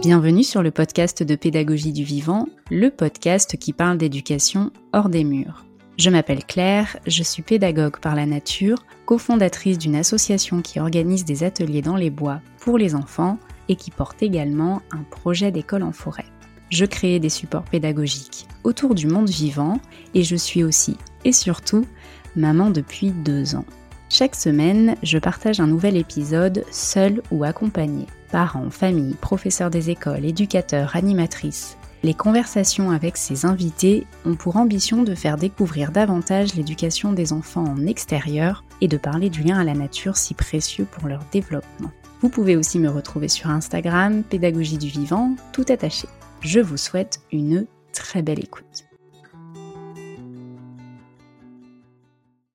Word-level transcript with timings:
Bienvenue 0.00 0.44
sur 0.44 0.62
le 0.62 0.70
podcast 0.70 1.24
de 1.24 1.34
Pédagogie 1.34 1.92
du 1.92 2.04
Vivant, 2.04 2.46
le 2.70 2.88
podcast 2.88 3.56
qui 3.56 3.72
parle 3.72 3.98
d'éducation 3.98 4.70
hors 4.92 5.08
des 5.08 5.24
murs. 5.24 5.66
Je 5.98 6.08
m'appelle 6.08 6.44
Claire, 6.44 6.96
je 7.08 7.24
suis 7.24 7.42
pédagogue 7.42 7.98
par 7.98 8.14
la 8.14 8.24
nature, 8.24 8.78
cofondatrice 9.06 9.76
d'une 9.76 9.96
association 9.96 10.62
qui 10.62 10.78
organise 10.78 11.24
des 11.24 11.42
ateliers 11.42 11.82
dans 11.82 11.96
les 11.96 12.10
bois 12.10 12.40
pour 12.60 12.78
les 12.78 12.94
enfants 12.94 13.38
et 13.68 13.74
qui 13.74 13.90
porte 13.90 14.22
également 14.22 14.82
un 14.92 15.02
projet 15.02 15.50
d'école 15.50 15.82
en 15.82 15.92
forêt. 15.92 16.26
Je 16.70 16.84
crée 16.84 17.18
des 17.18 17.28
supports 17.28 17.64
pédagogiques 17.64 18.46
autour 18.62 18.94
du 18.94 19.08
monde 19.08 19.28
vivant 19.28 19.80
et 20.14 20.22
je 20.22 20.36
suis 20.36 20.62
aussi 20.62 20.96
et 21.24 21.32
surtout 21.32 21.84
maman 22.36 22.70
depuis 22.70 23.10
deux 23.10 23.56
ans. 23.56 23.66
Chaque 24.18 24.34
semaine, 24.34 24.96
je 25.04 25.16
partage 25.16 25.60
un 25.60 25.68
nouvel 25.68 25.96
épisode 25.96 26.64
seul 26.72 27.22
ou 27.30 27.44
accompagné. 27.44 28.06
Parents, 28.32 28.68
familles, 28.68 29.14
professeurs 29.14 29.70
des 29.70 29.90
écoles, 29.90 30.24
éducateurs, 30.24 30.96
animatrices. 30.96 31.78
Les 32.02 32.14
conversations 32.14 32.90
avec 32.90 33.16
ces 33.16 33.46
invités 33.46 34.08
ont 34.26 34.34
pour 34.34 34.56
ambition 34.56 35.04
de 35.04 35.14
faire 35.14 35.36
découvrir 35.36 35.92
davantage 35.92 36.56
l'éducation 36.56 37.12
des 37.12 37.32
enfants 37.32 37.62
en 37.62 37.86
extérieur 37.86 38.64
et 38.80 38.88
de 38.88 38.96
parler 38.96 39.30
du 39.30 39.44
lien 39.44 39.60
à 39.60 39.62
la 39.62 39.74
nature 39.74 40.16
si 40.16 40.34
précieux 40.34 40.84
pour 40.84 41.06
leur 41.06 41.24
développement. 41.30 41.92
Vous 42.20 42.28
pouvez 42.28 42.56
aussi 42.56 42.80
me 42.80 42.90
retrouver 42.90 43.28
sur 43.28 43.50
Instagram, 43.50 44.24
Pédagogie 44.24 44.78
du 44.78 44.88
Vivant, 44.88 45.36
tout 45.52 45.66
attaché. 45.68 46.08
Je 46.40 46.58
vous 46.58 46.76
souhaite 46.76 47.20
une 47.30 47.66
très 47.92 48.22
belle 48.22 48.40
écoute. 48.40 48.87